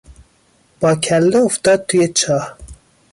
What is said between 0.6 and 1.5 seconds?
با کله